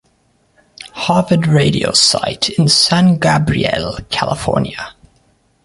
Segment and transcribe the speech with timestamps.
[0.93, 4.95] Harvard radio site in San Gabriel, California.